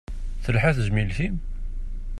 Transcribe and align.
Telha 0.43 0.71
tezmilt-im? 0.75 1.35